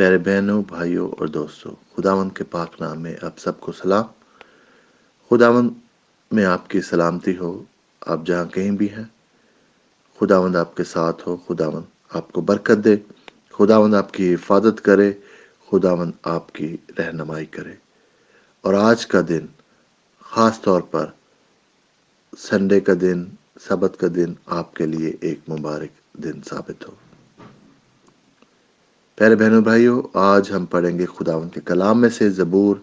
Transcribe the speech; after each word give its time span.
پیارے 0.00 0.18
بہنوں، 0.18 0.62
بھائیوں 0.62 1.10
اور 1.10 1.26
دوستوں 1.26 1.72
خداون 1.96 2.28
کے 2.28 2.44
پاک 2.44 2.80
نام 2.80 3.00
میں 3.00 3.14
آپ 3.22 3.38
سب 3.38 3.60
کو 3.60 3.72
سلام۔ 3.72 4.04
خداون 5.30 5.74
میں 6.30 6.44
آپ 6.44 6.70
کی 6.70 6.80
سلامتی 6.80 7.36
ہو، 7.36 7.64
آپ 8.00 8.20
جہاں 8.26 8.44
کہیں 8.44 8.70
بھی 8.70 8.86
ہیں۔ 8.86 9.04
خداوند 10.20 10.56
آپ 10.56 10.76
کے 10.76 10.84
ساتھ 10.84 11.28
ہو، 11.28 11.36
خداوند 11.36 11.84
آپ 12.10 12.32
کو 12.32 12.40
برکت 12.40 12.84
دے۔ 12.84 12.96
خداوند 13.50 13.94
آپ 13.94 14.12
کی 14.12 14.34
حفاظت 14.34 14.84
کرے، 14.84 15.12
خداوند 15.70 16.12
آپ 16.22 16.52
کی 16.52 16.76
رہنمائی 16.98 17.46
کرے۔ 17.46 17.72
اور 18.60 18.74
آج 18.74 19.06
کا 19.06 19.20
دن 19.28 19.46
خاص 20.20 20.60
طور 20.60 20.80
پر 20.80 21.06
سنڈے 22.38 22.80
کا 22.80 22.92
دن، 23.00 23.24
سبت 23.60 23.94
کا 23.98 24.06
دن 24.14 24.34
آپ 24.46 24.74
کے 24.74 24.86
لیے 24.86 25.12
ایک 25.20 25.40
مبارک 25.50 26.18
دن 26.24 26.42
ثابت 26.42 26.88
ہو۔ 26.88 27.09
پیارے 29.20 29.36
بہنوں 29.36 29.60
بھائیوں 29.60 30.02
آج 30.14 30.50
ہم 30.50 30.66
پڑھیں 30.66 30.98
گے 30.98 31.06
خداون 31.06 31.48
کے 31.48 31.60
کلام 31.60 32.00
میں 32.00 32.08
سے 32.08 32.28
زبور 32.30 32.76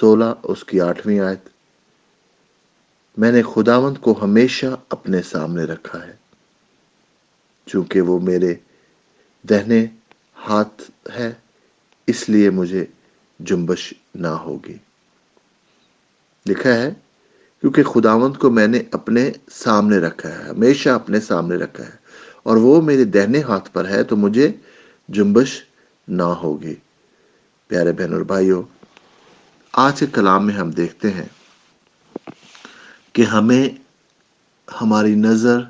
سولہ، 0.00 0.24
اس 0.42 0.64
کی 0.64 0.80
آٹھویں 0.80 1.18
آیت۔ 1.20 1.48
میں 3.16 3.32
نے 3.32 3.42
خداوند 3.42 3.98
کو 3.98 4.14
ہمیشہ 4.22 4.66
اپنے 4.88 5.20
سامنے 5.22 5.64
رکھا 5.64 5.98
ہے، 6.06 6.12
چونکہ 7.66 8.00
وہ 8.00 8.18
میرے 8.20 8.54
دہنے 9.44 9.86
ہاتھ 10.48 10.82
ہے، 11.16 11.30
اس 12.06 12.28
لیے 12.28 12.50
مجھے 12.50 12.84
جنبش 13.40 13.92
نہ 14.14 14.32
ہوگی۔ 14.44 14.78
لکھا 16.46 16.74
ہے، 16.74 16.90
کیونکہ 17.62 17.82
خداوند 17.82 18.36
کو 18.36 18.50
میں 18.50 18.66
نے 18.66 18.82
اپنے 18.90 19.30
سامنے 19.52 19.98
رکھا 19.98 20.28
ہے، 20.28 20.48
ہمیشہ 20.48 20.88
اپنے 20.90 21.20
سامنے 21.20 21.56
رکھا 21.56 21.84
ہے، 21.84 21.96
اور 22.42 22.56
وہ 22.56 22.80
میرے 22.82 23.04
دہنے 23.04 23.42
ہاتھ 23.42 23.70
پر 23.72 23.88
ہے، 23.88 24.02
تو 24.02 24.16
مجھے 24.16 24.50
جنبش 25.08 25.62
نہ 26.08 26.22
ہوگی۔ 26.22 26.74
پیارے 27.68 27.92
بہن 27.92 28.12
اور 28.12 28.20
بھائیوں، 28.20 28.62
آج 29.72 30.00
کے 30.00 30.06
کلام 30.06 30.46
میں 30.46 30.54
ہم 30.54 30.70
دیکھتے 30.70 31.10
ہیں 31.10 31.28
کہ 33.12 33.22
ہمیں 33.22 33.68
ہماری 34.80 35.14
نظر 35.14 35.60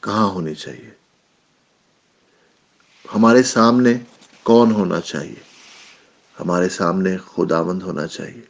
کہاں 0.00 0.26
ہونی 0.26 0.54
چاہیے؟ 0.54 0.90
ہمارے 3.14 3.42
سامنے 3.42 3.98
کون 4.42 4.70
ہونا 4.70 5.00
چاہیے؟ 5.00 5.42
ہمارے 6.40 6.68
سامنے 6.68 7.16
خداوند 7.16 7.82
ہونا 7.82 8.06
چاہیے۔ 8.06 8.42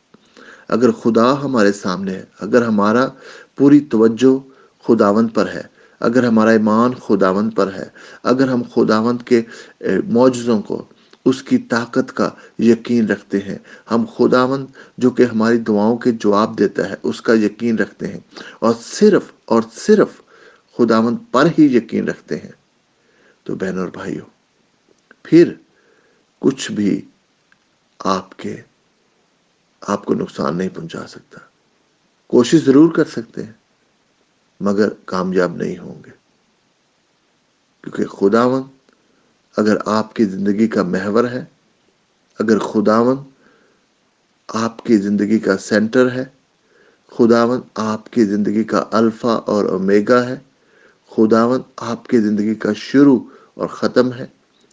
اگر 0.68 0.92
خدا 0.92 1.42
ہمارے 1.42 1.72
سامنے 1.72 2.12
ہے، 2.12 2.24
اگر 2.40 2.62
ہمارا 2.62 3.08
پوری 3.56 3.80
توجہ 3.80 4.48
خداوند 4.86 5.28
پر 5.34 5.48
ہے 5.48 5.77
اگر 6.00 6.24
ہمارا 6.24 6.50
ایمان 6.50 6.94
خداوند 6.94 7.54
پر 7.54 7.72
ہے، 7.72 7.88
اگر 8.22 8.48
ہم 8.48 8.62
خداوند 8.74 9.22
کے 9.22 9.42
معجزوں 10.08 10.60
کو، 10.62 10.84
اس 11.26 11.42
کی 11.42 11.58
طاقت 11.70 12.16
کا 12.16 12.28
یقین 12.58 13.06
رکھتے 13.06 13.38
ہیں، 13.38 13.58
ہم 13.90 14.04
خداوند 14.16 14.66
جو 14.98 15.10
کہ 15.10 15.22
ہماری 15.22 15.58
دعاؤں 15.58 15.96
کے 15.96 16.12
جواب 16.12 16.58
دیتا 16.58 16.88
ہے، 16.90 16.94
اس 17.02 17.20
کا 17.20 17.34
یقین 17.34 17.78
رکھتے 17.78 18.08
ہیں، 18.08 18.20
اور 18.58 18.74
صرف 18.82 19.32
اور 19.44 19.62
صرف 19.72 20.20
خداوند 20.78 21.16
پر 21.30 21.48
ہی 21.58 21.64
یقین 21.76 22.08
رکھتے 22.08 22.36
ہیں، 22.36 22.52
تو 23.46 23.54
بہن 23.54 23.78
اور 23.78 23.88
بھائیوں، 23.88 24.26
پھر 25.24 25.52
کچھ 26.42 26.70
بھی 26.72 27.00
آپ 28.00 28.36
کے، 28.38 28.56
آپ 29.82 30.04
کو 30.04 30.14
نقصان 30.14 30.56
نہیں 30.58 30.68
پہنچا 30.68 31.06
سکتا۔ 31.08 31.40
کوشش 32.30 32.64
ضرور 32.64 32.92
کر 32.92 33.04
سکتے 33.04 33.42
ہیں۔ 33.42 33.57
مگر 34.60 34.88
کامیاب 35.04 35.56
نہیں 35.56 35.78
ہوں 35.78 36.02
گے۔ 36.06 36.10
کیونکہ 37.84 38.04
خداون 38.06 38.62
اگر 39.56 39.76
آپ 39.86 40.14
کی 40.14 40.24
زندگی 40.24 40.66
کا 40.68 40.82
محور 40.82 41.24
ہے، 41.24 41.44
اگر 42.38 42.58
خداون 42.58 43.16
آپ 44.48 44.84
کی 44.84 44.96
زندگی 44.96 45.38
کا 45.38 45.56
سینٹر 45.58 46.10
ہے 46.10 46.24
خداون 47.12 47.60
آپ 47.74 48.10
کی 48.12 48.24
زندگی 48.24 48.64
کا 48.64 48.84
الفا 48.90 49.34
اور 49.46 49.64
اومیگا 49.64 50.26
ہے 50.28 50.36
خداون 51.12 51.62
آپ 51.76 52.06
کی 52.06 52.18
زندگی 52.18 52.54
کا 52.54 52.72
شروع 52.76 53.18
اور 53.54 53.66
ختم 53.66 54.12
ہے 54.12 54.26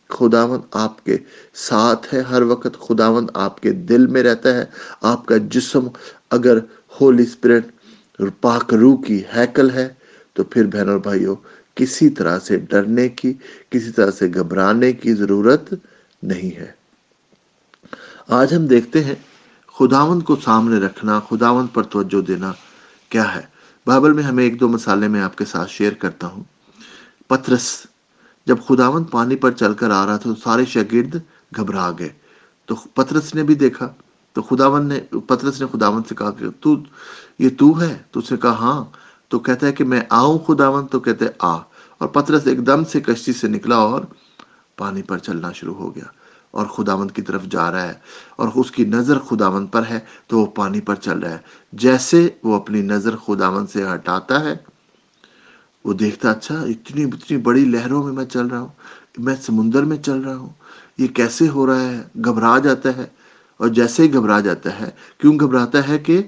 خداون 0.09 0.61
آپ 0.71 1.05
کے 1.05 1.17
ساتھ 1.53 2.13
ہے 2.13 2.21
ہر 2.21 2.41
وقت 2.41 2.79
خداون 2.79 3.27
آپ 3.33 3.61
کے 3.61 3.71
دل 3.71 4.07
میں 4.07 4.23
رہتا 4.23 4.53
ہے، 4.53 4.65
آپ 5.01 5.25
کا 5.25 5.35
جسم 5.49 5.87
اگر 6.29 6.57
ہولی 7.01 7.23
اسپرٹ 7.23 7.67
پاک 8.41 8.73
روح 8.73 9.03
کی 9.03 9.23
ہیکل 9.35 9.69
ہے، 9.71 9.93
تو 10.33 10.43
پھر 10.43 10.65
بہن 10.65 10.89
اور 10.89 10.97
بھائیوں، 10.97 11.35
کسی 11.75 12.09
طرح 12.09 12.39
سے 12.39 12.57
ڈرنے 12.57 13.09
کی، 13.09 13.33
کسی 13.69 13.91
طرح 13.91 14.11
سے 14.11 14.27
گھبرانے 14.35 14.93
کی 14.93 15.13
ضرورت 15.13 15.73
نہیں 16.23 16.55
ہے۔ 16.55 16.71
آج 18.27 18.53
ہم 18.53 18.67
دیکھتے 18.67 19.03
ہیں 19.03 19.15
خداوند 19.79 20.23
کو 20.23 20.35
سامنے 20.35 20.77
رکھنا، 20.77 21.19
خداوند 21.19 21.67
پر 21.73 21.83
توجہ 21.83 22.21
دینا 22.21 22.51
کیا 23.09 23.35
ہے۔ 23.35 23.41
بائبل 23.85 24.13
میں 24.13 24.23
ہمیں 24.23 24.43
ایک 24.43 24.59
دو 24.59 24.67
مسالے 24.69 25.07
میں 25.07 25.21
آپ 25.21 25.37
کے 25.37 25.45
ساتھ 25.45 25.71
شیئر 25.71 25.93
کرتا 25.93 26.27
ہوں۔ 26.27 26.43
پترس، 27.27 27.87
جب 28.45 28.55
خداوند 28.67 29.05
پانی 29.11 29.35
پر 29.35 29.51
چل 29.51 29.73
کر 29.73 29.91
آ 29.91 30.05
رہا 30.05 30.17
تھا 30.17 30.29
تو 30.29 30.41
سارے 30.43 30.65
شاگرد 30.65 31.15
گھبرا 31.55 31.91
گئے۔ 31.99 32.09
تو 32.65 32.75
پترس 32.75 33.35
نے 33.35 33.43
بھی 33.43 33.55
دیکھا 33.55 33.93
تو 34.35 34.41
خداون 34.41 34.87
نے 34.87 34.99
پترس 35.27 35.61
نے 35.61 35.67
خداون 35.71 36.03
سے 36.09 36.15
کہا 36.15 36.31
کہ 36.31 36.45
تو 36.59 36.75
یہ 37.39 37.49
تو 37.57 37.81
ہے؟ 37.81 37.97
تو 38.11 38.19
اس 38.19 38.31
نے 38.31 38.37
کہا 38.37 38.51
ہاں. 38.51 38.83
تو 39.27 39.39
کہتا 39.39 39.67
ہے 39.67 39.71
کہ 39.71 39.83
میں 39.83 40.01
آؤں 40.09 40.39
خداون 40.39 40.87
تو 40.87 40.99
کہتے 40.99 41.25
آ. 41.39 41.57
اور 41.97 42.07
پترس 42.07 42.47
ایک 42.47 42.67
دم 42.67 42.83
سے 42.83 43.01
کشتی 43.01 43.33
سے 43.33 43.47
نکلا 43.47 43.75
اور 43.75 44.01
پانی 44.75 45.01
پر 45.01 45.17
چلنا 45.17 45.51
شروع 45.51 45.75
ہو 45.75 45.95
گیا 45.95 46.03
اور 46.51 46.65
خداوند 46.65 47.11
کی 47.11 47.21
طرف 47.21 47.43
جا 47.43 47.71
رہا 47.71 47.83
ہے 47.83 47.93
اور 48.35 48.47
اس 48.55 48.71
کی 48.71 48.85
نظر 48.85 49.19
خداوند 49.19 49.67
پر 49.71 49.83
ہے 49.89 49.99
تو 50.27 50.39
وہ 50.39 50.45
پانی 50.45 50.81
پر 50.81 50.95
چل 50.95 51.19
رہا 51.19 51.31
ہے۔ 51.31 51.37
جیسے 51.73 52.29
وہ 52.43 52.55
اپنی 52.55 52.81
نظر 52.81 53.15
خداوند 53.15 53.67
سے 53.73 53.83
ہٹاتا 53.93 54.43
ہے، 54.43 54.55
وہ 55.85 55.93
دیکھتا 55.93 56.31
اچھا 56.31 56.61
اتنی 56.61 57.03
اتنی 57.03 57.37
بڑی 57.37 57.65
لہروں 57.65 58.03
میں 58.03 58.13
میں 58.13 58.25
چل 58.25 58.47
رہا 58.47 58.59
ہوں، 58.59 58.67
میں 59.17 59.35
سمندر 59.41 59.83
میں 59.83 59.97
چل 59.97 60.21
رہا 60.21 60.35
ہوں، 60.35 60.49
یہ 60.97 61.07
کیسے 61.07 61.47
ہو 61.47 61.67
رہا 61.67 61.81
ہے؟ 61.81 62.03
گھبرا 62.25 62.57
جاتا 62.57 62.97
ہے۔ 62.97 63.24
اور 63.57 63.67
جیسے 63.67 64.03
ہی 64.03 64.13
گھبرا 64.13 64.39
جاتا 64.39 64.79
ہے، 64.79 64.89
کیوں 65.17 65.39
گھبراتا 65.39 65.87
ہے 65.87 65.97
کہ 65.97 66.21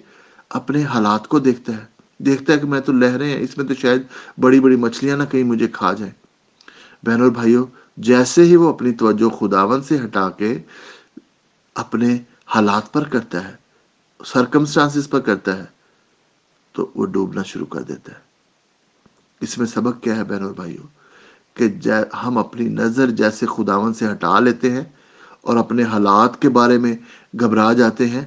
اپنے 0.50 0.84
حالات 0.84 1.28
کو 1.28 1.40
دیکھتا 1.40 1.74
ہے۔ 1.74 1.86
دیکھتا 2.18 2.54
ہے 2.54 2.58
کہ 2.58 2.68
میں 2.68 2.80
تو 2.80 2.92
لہریں 2.92 3.30
ہیں، 3.30 3.44
اس 3.44 3.58
میں 3.58 3.66
تو 3.66 3.74
شاید 3.74 4.02
بڑی 4.38 4.60
بڑی 4.60 4.76
مچھلیاں 4.76 5.18
نہ 5.18 5.24
کہیں 5.24 5.44
مجھے 5.44 5.68
کھا 5.68 5.94
جائیں۔ 5.94 6.14
بہن 7.04 7.22
اور 7.22 7.30
بھائیوں 7.30 7.66
جیسے 7.98 8.44
ہی 8.44 8.56
وہ 8.56 8.70
اپنی 8.70 8.92
توجہ 8.92 9.30
خداون 9.30 9.82
سے 9.84 9.98
ہٹا 10.06 10.30
کے 10.30 10.58
اپنے 11.76 12.18
حالات 12.46 12.94
پر 12.94 13.04
کرتا 13.04 13.48
ہے 13.48 13.56
سرکمسٹانس 14.26 15.10
پر 15.10 15.20
کرتا 15.20 15.58
ہے، 15.58 15.66
تو 16.72 16.92
وہ 16.96 17.06
ڈوبنا 17.06 17.44
شروع 17.44 17.66
کر 17.66 17.82
دیتا 17.82 18.12
ہے۔ 18.12 18.20
اس 19.42 19.58
میں 19.58 19.68
سبق 19.68 20.04
کیا 20.04 20.16
ہے 20.16 20.24
بہن 20.24 20.44
اور 20.44 20.54
بھائیوں 20.54 20.88
کہ 21.54 21.92
ہم 22.24 22.38
اپنی 22.38 22.68
نظر 22.70 23.10
جیسے 23.10 23.46
خداون 23.46 23.94
سے 23.94 24.12
ہٹا 24.12 24.40
لیتے 24.40 24.72
ہیں 24.72 24.84
اور 25.47 25.58
اپنے 25.58 25.84
حالات 25.84 26.41
کے 26.41 26.50
بارے 26.50 26.78
میں 26.78 26.96
گھبرا 27.40 27.74
جاتے 27.74 28.08
ہیں، 28.08 28.25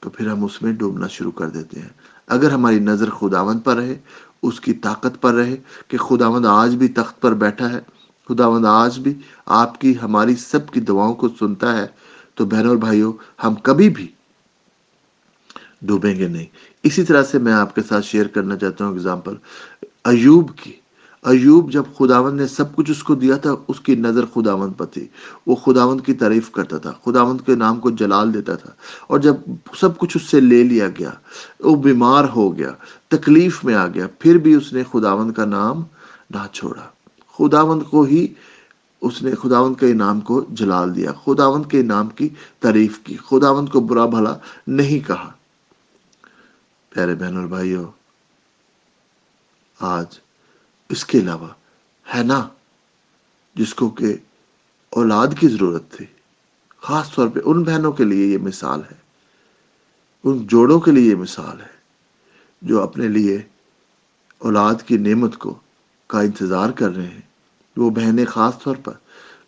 تو 0.00 0.10
پھر 0.10 0.28
ہم 0.28 0.44
اس 0.44 0.62
میں 0.62 0.72
ڈوبنا 0.72 1.06
شروع 1.06 1.30
کر 1.30 1.48
دیتے 1.48 1.80
ہیں۔ 1.80 1.88
اگر 2.26 2.50
ہماری 2.50 2.78
نظر 2.78 3.10
خداوند 3.10 3.60
پر 3.64 3.76
رہے، 3.76 3.98
اس 4.42 4.60
کی 4.60 4.72
طاقت 4.72 5.20
پر 5.20 5.34
رہے 5.34 5.56
کہ 5.88 5.98
خداوند 5.98 6.46
آج 6.46 6.74
بھی 6.74 6.88
تخت 6.88 7.20
پر 7.20 7.34
بیٹھا 7.34 7.72
ہے، 7.72 7.80
خداوند 8.28 8.64
آج 8.64 8.98
بھی 8.98 9.14
آپ 9.46 9.80
کی، 9.80 9.94
ہماری 10.02 10.36
سب 10.36 10.70
کی 10.70 10.80
دعاؤں 10.80 11.14
کو 11.14 11.28
سنتا 11.28 11.76
ہے، 11.78 11.86
تو 12.34 12.46
بہنوں 12.46 12.68
اور 12.68 12.76
بھائیوں، 12.76 13.12
ہم 13.44 13.54
کبھی 13.54 13.88
بھی 13.88 14.08
ڈوبیں 15.82 16.18
گے 16.18 16.28
نہیں۔ 16.28 16.46
اسی 16.82 17.04
طرح 17.04 17.22
سے 17.22 17.38
میں 17.38 17.52
آپ 17.52 17.74
کے 17.74 17.80
ساتھ 17.88 18.06
شیئر 18.06 18.26
کرنا 18.26 18.56
چاہتا 18.56 18.84
ہوں 18.84 18.92
اگزامپل 18.92 19.34
ایوب 20.04 20.56
کی۔ 20.56 20.72
ایوب 21.22 21.72
جب 21.72 21.82
خداوند 21.98 22.40
نے 22.40 22.46
سب 22.46 22.76
کچھ 22.76 22.90
اس 22.90 23.02
کو 23.02 23.14
دیا 23.14 23.36
تھا، 23.36 23.50
اس 23.68 23.80
کی 23.80 23.94
نظر 23.94 24.24
خداوند 24.34 24.72
پر 24.76 24.86
تھی۔ 24.86 25.08
وہ 25.46 25.54
خداوند 25.54 26.00
کی 26.06 26.14
تعریف 26.14 26.50
کرتا 26.50 26.78
تھا، 26.78 26.92
خداوند 27.04 27.40
کے 27.46 27.54
نام 27.54 27.80
کو 27.80 27.90
جلال 27.90 28.34
دیتا 28.34 28.54
تھا۔ 28.54 28.70
اور 29.06 29.18
جب 29.18 29.34
سب 29.80 29.98
کچھ 29.98 30.16
اس 30.16 30.22
سے 30.22 30.40
لے 30.40 30.62
لیا 30.62 30.88
گیا، 30.88 31.10
وہ 31.60 31.76
بیمار 31.76 32.24
ہو 32.36 32.58
گیا، 32.58 32.70
تکلیف 33.08 33.64
میں 33.64 33.74
آ 33.74 33.86
گیا، 33.86 34.06
پھر 34.18 34.38
بھی 34.38 34.54
اس 34.54 34.72
نے 34.72 34.82
خداوند 34.92 35.32
کا 35.32 35.44
نام 35.44 35.82
نہ 36.30 36.46
چھوڑا۔ 36.52 36.82
خداوند 37.38 37.82
کو 37.82 38.02
ہی 38.02 38.26
اس 39.00 39.22
نے، 39.22 39.34
خداوند 39.34 39.80
کے 39.80 39.92
نام 39.92 40.20
کو 40.20 40.44
جلال 40.48 40.96
دیا، 40.96 41.12
خداوند 41.24 41.70
کے 41.70 41.82
نام 41.82 42.08
کی 42.08 42.28
تعریف 42.60 42.98
کی۔ 42.98 43.16
خداوند 43.16 43.68
کو 43.68 43.80
برا 43.80 44.06
بھلا 44.06 44.38
نہیں 44.66 45.06
کہا۔ 45.06 45.30
پیارے 46.90 47.14
بہن 47.14 47.36
اور 47.36 47.46
بھائیوں، 47.46 47.84
آج 49.80 50.06
اس 50.92 51.04
کے 51.04 51.18
علاوہ، 51.18 51.48
ہے 52.14 52.22
نا؟ 52.22 52.48
جس 53.54 53.74
کو 53.74 53.90
کہ 53.90 54.16
اولاد 54.90 55.26
کی 55.40 55.48
ضرورت 55.48 55.90
تھی۔ 55.90 56.06
خاص 56.80 57.14
طور 57.14 57.28
پہ 57.28 57.40
ان 57.44 57.62
بہنوں 57.62 57.92
کے 57.92 58.04
لیے 58.04 58.26
یہ 58.26 58.38
مثال 58.38 58.80
ہے۔ 58.80 58.96
ان 60.24 60.46
جوڑوں 60.46 60.80
کے 60.80 60.90
لیے 60.90 61.10
یہ 61.10 61.14
مثال 61.14 61.60
ہے۔ 61.60 61.66
جو 62.62 62.82
اپنے 62.82 63.08
لیے 63.08 63.42
اولاد 64.38 64.74
کی 64.86 64.96
نعمت 64.96 65.36
کو 65.36 65.54
کا 66.06 66.20
انتظار 66.20 66.70
کر 66.70 66.96
رہے 66.96 67.06
ہیں۔ 67.06 67.20
وہ 67.76 67.90
بہنیں 67.90 68.24
خاص 68.24 68.58
طور 68.58 68.76
پر 68.84 68.92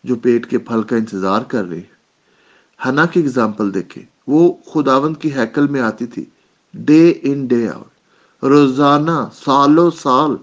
جو 0.05 0.17
پیٹ 0.17 0.51
کے 0.51 0.59
پھل 0.59 0.83
کا 0.83 0.97
انتظار 0.97 1.43
کر 1.43 1.65
رہی 1.65 1.81
ہنا 2.87 3.07
کی 3.07 3.21
اگزامپل 3.21 3.75
دیکھیں۔ 3.75 4.03
وہ 4.27 4.53
خداون 4.75 5.15
کی 5.15 5.35
ہیکل 5.35 5.67
میں 5.67 5.81
آتی 5.81 6.07
تھی۔ 6.07 6.25
ڈے 6.75 7.21
ان 7.23 7.47
ڈے 7.47 7.69
آؤٹ 7.69 7.89
روزانہ، 8.45 9.29
سالوں 9.35 9.91
سال 9.91 10.37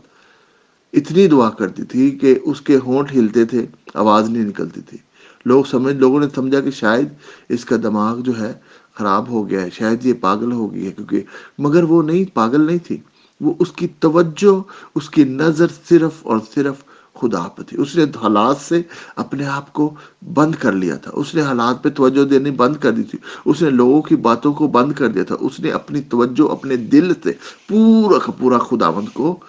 اتنی 0.94 1.28
دعا 1.28 1.50
کرتی 1.50 1.84
تھی 1.84 2.12
کہ 2.12 2.40
اس 2.44 2.62
کے 2.62 2.78
ہونٹ 2.86 3.12
ہلتے 3.12 3.46
تھے، 3.46 3.66
آواز 3.94 4.30
نہیں 4.30 4.44
نکلتی 4.44 4.82
تھی۔ 4.82 4.98
لوگ 5.46 5.64
سمجھ، 5.64 5.96
لوگوں 5.96 6.20
نے 6.20 6.26
سمجھا 6.36 6.60
کہ 6.60 6.72
شاید 6.72 7.08
اس 7.50 7.66
کا 7.66 7.76
دماغ 7.84 8.20
جو 8.20 8.40
ہے 8.40 8.54
خراب 8.94 9.30
ہو 9.30 9.50
گیا 9.50 9.62
ہے، 9.62 9.70
شاید 9.70 10.06
یہ 10.06 10.14
پاگل 10.14 10.52
ہو 10.52 10.74
گئی 10.74 10.86
ہے، 10.86 10.92
کیونکہ 10.92 11.22
مگر 11.58 11.84
وہ 11.84 12.04
نہیں، 12.04 12.36
پاگل 12.36 12.62
نہیں 12.62 12.78
تھی۔ 12.78 12.98
وہ 13.42 13.54
اس 13.60 13.72
کی 13.72 13.88
توجہ، 14.00 14.62
اس 14.96 15.10
کی 15.10 15.24
نظر 15.24 15.68
صرف 15.90 16.12
اور 16.22 16.38
صرف 16.56 16.76
خدا 17.22 17.48
پہ 17.48 17.64
تھی۔ 17.64 17.82
اس 17.82 17.96
نے 17.96 18.04
حالات 18.04 18.58
سے 18.58 18.82
اپنے 19.16 19.46
آپ 19.46 19.74
کو 19.74 19.94
بند 20.34 20.56
کر 20.56 20.72
لیا 20.72 20.96
تھا۔ 20.96 21.12
اس 21.14 21.36
نے 21.36 21.42
حالات 21.42 21.84
پہ 21.84 21.90
توجہ 21.90 22.26
دینی 22.26 22.52
بند 22.52 22.76
کر 22.76 22.92
دی 22.92 23.04
تھی۔ 23.04 23.20
اس 23.46 23.62
نے 23.62 23.70
لوگوں 23.70 24.02
کی 24.02 24.16
باتوں 24.16 24.54
کو 24.54 24.68
بند 24.68 24.94
کر 24.94 25.08
دیا 25.08 25.24
تھا۔ 25.24 25.36
اس 25.40 25.60
نے 25.60 25.72
اپنی 25.72 26.02
توجہ، 26.02 26.52
اپنے 26.52 26.76
دل 26.76 27.14
سے 27.24 27.32
پورا 27.68 28.20
کا 28.20 28.32
پورا 28.32 28.58
خداوند 28.58 29.10
کو 29.14 29.40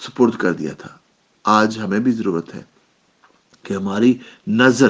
سپرد 0.00 0.34
کر 0.34 0.52
دیا 0.52 0.72
تھا۔ 0.72 0.88
آج 1.44 1.78
ہمیں 1.78 1.98
بھی 1.98 2.12
ضرورت 2.12 2.54
ہے 2.54 2.62
کہ 3.62 3.74
ہماری 3.74 4.18
نظر 4.46 4.88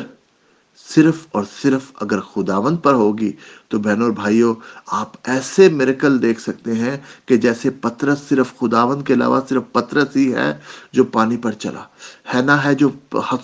صرف 0.88 1.26
اور 1.30 1.44
صرف 1.62 1.90
اگر 2.00 2.20
خداون 2.20 2.76
پر 2.76 2.94
ہوگی 2.94 3.32
تو 3.68 3.78
بہنوں 3.78 4.06
اور 4.06 4.12
بھائیوں، 4.12 4.54
آپ 4.86 5.12
ایسے 5.24 5.68
میرکل 5.68 6.22
دیکھ 6.22 6.40
سکتے 6.40 6.74
ہیں 6.74 6.96
کہ 7.26 7.36
جیسے 7.36 7.70
پترس 7.70 8.18
صرف 8.28 8.58
خداون 8.58 9.02
کے 9.02 9.14
علاوہ 9.14 9.40
صرف 9.48 9.62
پترس 9.72 10.16
ہی 10.16 10.34
ہے 10.34 10.58
جو 10.92 11.04
پانی 11.04 11.36
پر 11.36 11.52
چلا۔ 11.52 11.82
ہے 12.34 12.42
نا 12.42 12.64
ہے 12.64 12.74
جو 12.74 12.88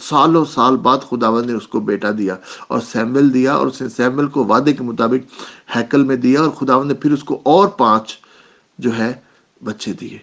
سالوں 0.03 0.45
سال 0.45 0.77
بعد 0.77 0.99
خداون 1.11 1.47
نے 1.47 1.53
اس 1.53 1.69
کو 1.69 1.81
بیٹا 1.81 2.11
دیا 2.19 2.37
اور 2.69 2.81
سیمل 2.81 3.35
دیا 3.35 3.55
اور 3.55 3.67
اس 3.67 3.83
نے 3.83 3.89
سیمل 3.89 4.27
کو 4.27 4.45
وعدے 4.45 4.73
کے 4.73 4.83
مطابق 4.83 5.77
ہیکل 5.77 6.05
میں 6.05 6.17
دیا 6.17 6.41
اور 6.41 6.51
خداون 6.51 6.89
نے 6.89 6.95
پھر 6.95 7.13
اس 7.13 7.25
کو 7.25 7.41
اور 7.45 7.69
پانچ 7.69 8.19
جو 8.79 8.99
ہے 8.99 9.13
بچے 9.65 9.93
دیے۔ 9.93 10.19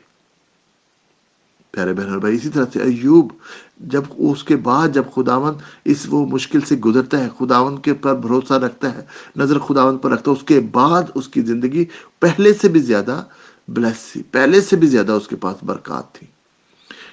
پیارے 1.73 1.93
بہن 1.93 2.09
اور 2.09 2.17
بھائی، 2.17 2.35
اسی 2.35 2.49
طرح 2.49 2.65
سے 2.73 2.79
ایوب، 2.81 3.31
جب 3.77 4.01
اس 4.17 4.43
کے 4.43 4.55
بعد 4.55 4.87
جب 4.93 5.03
خداون 5.15 5.53
اس 5.85 6.05
وہ 6.09 6.25
مشکل 6.25 6.61
سے 6.61 6.75
گزرتا 6.75 7.23
ہے 7.23 7.29
خداون 7.39 7.77
کے 7.81 7.93
پر 7.93 8.15
بھروسہ 8.15 8.53
رکھتا 8.53 8.93
ہے، 8.95 9.05
نظر 9.35 9.59
خداون 9.59 9.97
پر 9.97 10.11
رکھتا 10.11 10.31
ہے، 10.31 10.35
اس 10.35 10.43
کے 10.43 10.59
بعد 10.71 11.03
اس 11.15 11.27
کی 11.27 11.41
زندگی 11.41 11.85
پہلے 12.19 12.53
سے 12.61 12.69
بھی 12.69 12.79
زیادہ 12.79 13.23
بلیس 13.67 14.11
تھی، 14.11 14.23
پہلے 14.31 14.61
سے 14.61 14.75
بھی 14.75 14.87
زیادہ 14.87 15.11
اس 15.11 15.27
کے 15.27 15.35
پاس 15.35 15.63
برکات 15.63 16.13
تھی۔ 16.13 16.27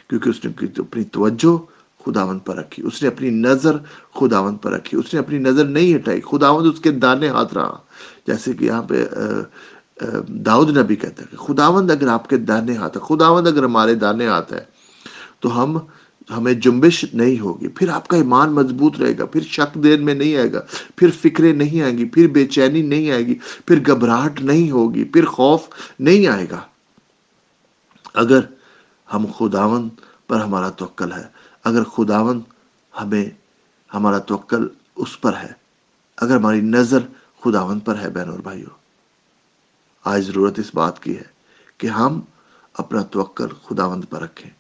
کیونکہ 0.09 0.29
اس 0.29 0.45
نے 0.45 0.65
اپنی 0.81 1.05
توجہ 1.05 1.57
خداون 2.05 2.39
پر 2.39 2.57
رکھی، 2.57 2.83
اس 2.83 3.03
نے 3.03 3.09
اپنی 3.09 3.31
نظر 3.31 3.77
خداون 4.21 4.57
پر 4.57 4.73
رکھی، 4.73 4.99
اس 4.99 5.15
نے 5.15 5.21
اپنی 5.21 5.39
نظر 5.39 5.65
نہیں 5.65 5.95
ہٹائی 5.95 6.21
خداون 6.21 6.69
اس 6.69 6.81
کے 6.81 6.91
دانے 6.91 7.29
ہاتھ 7.29 7.55
رہا۔ 7.55 7.77
جیسے 8.27 8.53
کہ 8.53 8.65
یہاں 8.65 8.83
پہ 8.83 9.07
داؤد 10.29 10.77
نبی 10.77 10.97
کہتا 10.97 11.23
ہے 11.23 11.29
کہ 11.31 11.37
خداوند 11.37 11.91
اگر 11.91 12.09
آپ 12.09 12.29
کے 12.29 12.37
دانے 12.37 12.77
ہاتھ 12.77 12.97
ہے، 12.97 13.03
خداوند 13.03 13.47
اگر 13.47 13.65
ہمارے 13.65 13.95
دانے 13.95 14.27
ہاتھ 14.27 14.53
ہے، 14.53 14.65
تو 15.41 15.63
ہم، 15.63 15.79
ہمیں 16.37 16.53
جنبش 16.53 17.05
نہیں 17.15 17.41
ہوگی۔ 17.41 17.69
پھر 17.69 17.89
آپ 17.89 18.09
کا 18.09 18.17
ایمان 18.17 18.53
مضبوط 18.53 19.01
رہے 19.01 19.19
گا، 19.19 19.25
پھر 19.25 19.41
شک 19.41 19.75
دین 19.75 20.05
میں 20.05 20.15
نہیں 20.15 20.37
آئے 20.37 20.53
گا، 20.53 20.61
پھر 20.97 21.11
فکریں 21.11 21.53
نہیں 21.53 21.83
آئیں 21.83 21.99
گی، 21.99 22.05
پھر 22.05 22.29
بے 22.29 22.47
چینی 22.47 22.83
نہیں 22.83 23.11
آئے 23.11 23.27
گی، 23.27 23.35
پھر 23.67 23.81
گھبراہٹ 23.87 24.41
نہیں 24.41 24.71
ہوگی، 24.71 25.05
پھر 25.05 25.25
خوف 25.25 25.61
نہیں 25.99 26.27
آئے 26.27 26.47
گا۔ 26.51 26.61
اگر 28.15 28.41
ہم 29.15 29.27
خداون 29.39 29.89
پر 30.29 30.41
ہمارا 30.41 30.71
توکل 30.71 31.13
ہے، 31.13 31.25
اگر 31.65 31.85
خداون 31.85 32.41
ہمیں، 33.01 33.25
ہمارا 33.95 34.19
توکل 34.19 34.69
اس 34.97 35.21
پر 35.21 35.33
ہے، 35.43 35.53
اگر 36.17 36.37
ہماری 36.37 36.61
نظر 36.61 36.99
خداون 37.45 37.81
پر 37.81 37.99
ہے، 37.99 38.11
بہن 38.11 38.29
اور 38.29 38.39
بھائیوں 38.39 38.80
آج 40.05 40.27
ضرورت 40.27 40.59
اس 40.59 40.75
بات 40.75 41.03
کی 41.03 41.17
ہے 41.17 41.23
کہ 41.79 41.87
ہم 41.87 42.21
اپنا 42.75 43.03
توکل 43.03 43.47
خداوند 43.49 44.05
پر 44.11 44.23
رکھیں۔ 44.23 44.51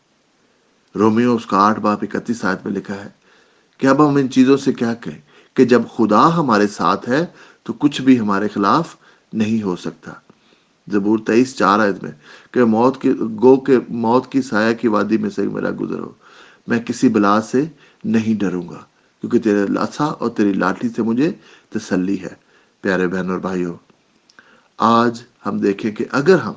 رومیو 0.98 1.34
اس 1.34 1.46
کا 1.46 1.56
آٹھ 1.56 1.80
باپ 1.80 1.98
اکتیس 2.02 2.44
آیت 2.44 2.66
میں 2.66 2.74
لکھا 2.74 2.94
ہے 2.94 3.08
کہ 3.78 3.86
اب 3.86 4.08
ہم 4.08 4.16
ان 4.16 4.30
چیزوں 4.30 4.56
سے 4.56 4.72
کیا 4.72 4.94
کہیں 4.94 5.18
کہ 5.54 5.64
جب 5.64 5.82
خدا 5.96 6.36
ہمارے 6.36 6.66
ساتھ 6.66 7.08
ہے 7.08 7.26
تو 7.62 7.72
کچھ 7.72 8.02
بھی 8.02 8.20
ہمارے 8.20 8.48
خلاف 8.48 8.96
نہیں 9.32 9.62
ہو 9.62 9.76
سکتا۔ 9.76 10.12
زبور 10.88 11.18
تیئیس 11.26 11.56
چار 11.56 11.78
آیت 11.78 12.02
میں 12.02 12.12
کہ 12.50 12.64
موت 12.64 13.00
کی 13.00 13.12
گو 13.42 13.56
کے 13.56 13.78
موت 13.88 14.32
کی 14.32 14.42
سایہ 14.42 14.74
کی 14.74 14.88
وادی 14.88 15.18
میں 15.18 15.30
سے 15.30 15.42
میرا 15.42 15.70
گزر 15.80 15.98
ہو 15.98 16.12
میں 16.66 16.80
کسی 16.80 17.08
بلا 17.08 17.40
سے 17.40 17.64
نہیں 18.04 18.40
ڈروں 18.40 18.68
گا 18.68 18.80
کیونکہ 19.20 19.38
تیرے 19.38 19.66
لاسا 19.66 20.04
اور 20.04 20.30
تیری 20.30 20.52
لاٹھی 20.52 20.88
سے 20.88 21.02
مجھے 21.02 21.32
تسلی 21.68 22.22
ہے۔ 22.22 22.34
پیارے 22.80 23.08
بہن 23.08 23.30
اور 23.30 23.38
بھائیوں 23.38 23.74
آج 24.80 25.22
ہم 25.46 25.58
دیکھیں 25.58 25.92
کہ 25.92 26.04
اگر 26.10 26.38
ہم 26.38 26.52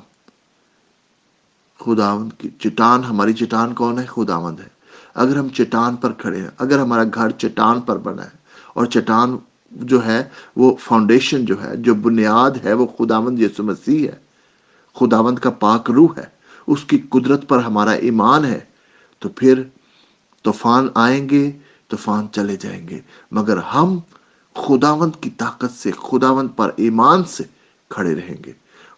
خداوند 1.80 2.32
کی 2.38 2.50
چٹان، 2.58 3.04
ہماری 3.04 3.32
چٹان 3.32 3.74
کون 3.74 3.98
ہے؟ 3.98 4.04
خداوند 4.04 4.60
ہے۔ 4.60 4.68
اگر 5.14 5.36
ہم 5.36 5.48
چٹان 5.48 5.96
پر 5.96 6.12
کھڑے 6.12 6.40
ہیں، 6.40 6.48
اگر 6.58 6.78
ہمارا 6.78 7.02
گھر 7.14 7.30
چٹان 7.30 7.80
پر 7.80 7.98
بنا 7.98 8.24
ہے 8.24 8.30
اور 8.74 8.86
چٹان 8.86 9.36
جو 9.70 10.06
ہے، 10.06 10.28
وہ 10.56 10.76
فاؤنڈیشن 10.76 11.44
جو 11.44 11.64
ہے، 11.64 11.76
جو 11.76 11.94
بنیاد 11.94 12.50
ہے، 12.64 12.72
وہ 12.72 12.86
خداوند 12.86 13.38
یسو 13.38 13.62
مسیح 13.62 14.08
ہے۔ 14.08 14.16
خداوند 14.94 15.38
کا 15.38 15.50
پاک 15.50 15.90
روح 15.90 16.08
ہے۔ 16.16 16.26
اس 16.66 16.84
کی 16.84 16.98
قدرت 16.98 17.48
پر 17.48 17.58
ہمارا 17.58 17.90
ایمان 17.90 18.44
ہے۔ 18.44 18.60
تو 19.18 19.28
پھر 19.28 19.62
طوفان 20.42 20.88
آئیں 20.94 21.28
گے، 21.28 21.52
طوفان 21.88 22.26
چلے 22.32 22.56
جائیں 22.56 22.88
گے۔ 22.88 23.00
مگر 23.30 23.56
ہم 23.56 23.98
خداوند 24.54 25.12
کی 25.20 25.30
طاقت 25.30 25.70
سے، 25.70 25.90
خداوند 25.90 26.48
پر 26.56 26.70
ایمان 26.76 27.24
سے 27.24 27.44
کھڑے 27.90 28.14
رہیں 28.14 28.36
گے۔ 28.46 28.52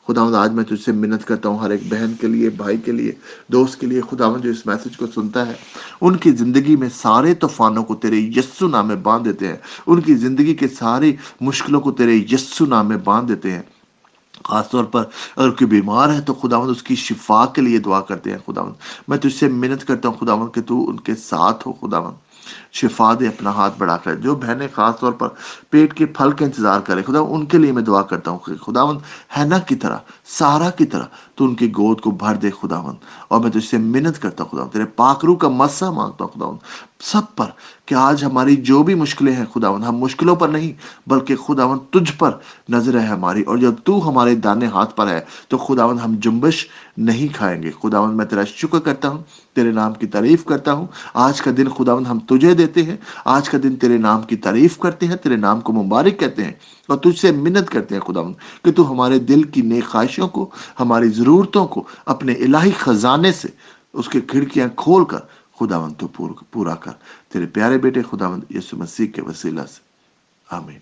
خداوند 0.08 0.34
آج 0.34 0.52
میں 0.52 0.64
تجھ 0.64 0.84
سے 0.84 0.92
منت 0.92 1.24
کرتا 1.24 1.48
ہوں، 1.48 1.58
ہر 1.58 1.70
ایک 1.70 1.80
بہن 1.88 2.12
کے 2.20 2.26
لیے، 2.26 2.50
بھائی 2.50 2.76
کے 2.76 2.92
لیے، 2.92 3.12
دوست 3.46 3.80
کے 3.80 3.86
لیے۔ 3.86 4.00
خداوند 4.10 4.44
جو 4.44 4.50
اس 4.50 4.66
میسج 4.66 4.96
کو 4.96 5.06
سنتا 5.06 5.46
ہے، 5.46 5.52
ان 6.00 6.16
کی 6.16 6.30
زندگی 6.30 6.76
میں 6.76 6.88
سارے 6.94 7.34
طوفانوں 7.34 7.84
کو 7.84 7.94
تیرے 7.94 8.16
یسو 8.16 8.68
نام 8.68 8.88
میں 8.88 8.96
باندھ 8.96 9.24
دیتے 9.24 9.48
ہیں۔ 9.48 9.56
ان 9.86 10.00
کی 10.00 10.14
زندگی 10.14 10.54
کے 10.54 10.68
سارے 10.68 11.12
مشکلوں 11.40 11.80
کو 11.80 11.92
تیرے 11.92 12.14
یسو 12.14 12.66
نام 12.66 12.88
میں 12.88 12.96
باندھ 13.04 13.28
دیتے 13.28 13.50
ہیں۔ 13.50 13.62
خاص 14.44 14.70
طور 14.70 14.84
پر 14.84 15.04
اگر 15.36 15.50
کوئی 15.50 15.66
بیمار 15.66 16.08
ہے 16.08 16.20
تو 16.20 16.34
خداوند 16.34 16.70
اس 16.70 16.82
کی 16.82 16.94
شفا 16.94 17.46
کے 17.46 17.62
لیے 17.62 17.78
دعا 17.78 18.00
کرتے 18.00 18.30
ہیں۔ 18.30 18.38
خداوند، 18.46 18.74
میں 19.08 19.18
تجھ 19.18 19.34
سے 19.34 19.48
منت 19.48 19.84
کرتا 19.84 20.08
ہوں، 20.08 20.16
خداوند، 20.20 20.54
کہ 20.54 20.62
تو 20.62 20.88
ان 20.88 21.00
کے 21.00 21.14
ساتھ 21.14 21.68
ہو۔ 21.68 21.72
خداوند 21.72 22.25
شفا 22.72 23.12
دے، 23.20 23.28
اپنا 23.28 23.50
ہاتھ 23.50 23.78
بڑھا 23.78 23.96
کر 23.96 24.14
جو 24.16 24.34
بہنیں 24.34 24.66
خاص 24.75 24.98
طور 25.00 25.12
پر 25.12 25.28
پیٹ 25.70 25.94
کے 25.94 26.06
پھل 26.06 26.30
کا 26.30 26.44
انتظار 26.44 26.80
کرے، 26.80 27.02
خدا 27.02 27.20
ان 27.20 27.47
کے 27.47 27.59
لیے 27.59 27.73
میں 27.73 27.82
دعا 27.82 28.02
کرتا 28.02 28.30
ہوں 28.30 28.38
کہ 28.38 28.56
خداون 28.56 28.99
ہینا 29.37 29.59
کی 29.59 29.75
طرح، 29.75 29.99
سارا 30.38 30.70
کی 30.70 30.87
طرح 30.87 31.04
تو 31.35 31.44
ان 31.44 31.54
کی 31.54 31.70
گود 31.70 32.00
کو 32.00 32.11
بھر 32.11 32.35
دے 32.35 32.50
خداون 32.50 32.97
اور 33.28 33.40
میں 33.40 33.50
تجھ 33.50 33.64
سے 33.64 33.78
منت 33.78 34.23
کرتا 34.23 34.44
ہوں 34.44 34.50
خداون 34.50 34.68
تیرے 34.68 34.85
پاکرو 34.97 35.35
کا 35.35 35.49
مسا 35.49 35.90
مانگتا 35.90 36.25
ہوں 36.25 36.30
خداون 36.30 36.56
سب 37.00 37.35
پر 37.37 37.47
کہ 37.87 37.94
آج 37.94 38.25
ہماری 38.25 38.56
جو 38.56 38.82
بھی 38.82 38.94
مشکلیں 38.94 39.32
ہیں 39.32 39.44
خداون 39.54 39.85
ہم 39.85 39.97
مشکلوں 39.97 40.37
پر 40.37 40.49
نہیں، 40.49 40.73
بلکہ 41.09 41.37
خداون 41.37 41.78
تجھ 41.90 42.12
پر 42.18 42.30
نظر 42.68 43.00
ہے 43.00 43.06
ہماری۔ 43.06 43.42
اور 43.42 43.56
جب 43.56 43.75
تو 43.85 44.09
ہمارے 44.09 44.35
دانے 44.35 44.66
ہاتھ 44.66 44.97
پر 44.97 45.06
ہے، 45.06 45.20
تو 45.49 45.59
خداون 45.59 45.99
ہم 45.99 46.14
جنبش 46.18 46.66
نہیں 46.96 47.36
کھائیں 47.36 47.62
گے۔ 47.62 47.70
خداون 47.82 48.16
میں 48.16 48.24
تیرا 48.24 48.44
شکر 48.44 48.78
کرتا 48.78 49.08
ہوں، 49.08 49.22
تیرے 49.54 49.70
نام 49.70 49.94
کی 49.94 50.06
تعریف 50.06 50.44
کرتا 50.44 50.72
ہوں۔ 50.72 50.86
آج 51.14 51.42
کا 51.42 51.50
دن 51.56 51.68
خداون 51.68 52.06
ہم 52.06 52.18
تجھے 52.18 52.54
دیتے 52.54 52.82
ہیں۔ 52.82 52.96
آج 53.24 53.48
کا 53.48 53.58
دن 53.62 53.76
تیرے 53.76 53.98
نام 53.98 54.22
کی 54.22 54.36
تعریف 54.36 54.78
کرتے 54.78 55.06
ہیں، 55.06 55.16
تیرے 55.16 55.36
نام 55.36 55.60
کو 55.60 55.72
مبارک 55.72 56.18
کہتے 56.18 56.44
ہیں 56.44 56.52
اور 56.88 56.98
تجھ 56.98 57.20
سے 57.20 57.32
منت 57.32 57.70
کرتے 57.70 57.94
ہیں 57.94 58.02
خداون 58.02 58.34
کہ 58.64 58.72
تو 58.72 58.90
ہمارے 58.90 59.18
دل 59.18 59.42
کی 59.42 59.62
نیک 59.62 59.84
خواہشوں 59.84 60.28
کو، 60.28 60.50
ہماری 60.80 61.08
ضرورتوں 61.08 61.66
کو 61.66 61.84
اپنے 62.06 62.32
الہی 62.32 62.70
خزانے 62.70 63.32
سے، 63.32 63.48
اس 63.92 64.08
کے 64.08 64.20
کھڑکیاں 64.20 64.68
کھول 64.76 65.04
کر 65.04 65.18
خداون 65.60 65.94
تو 65.94 66.06
پورا 66.50 66.74
کر۔ 66.74 66.92
تیرے 67.28 67.46
پیارے 67.46 67.78
بیٹے 67.78 68.02
خداون 68.10 68.40
یسو 68.50 68.76
مسیح 68.76 69.06
کے 69.06 69.22
وسیلہ 69.22 69.60
سے۔ 69.60 69.80
آمین۔ 70.50 70.78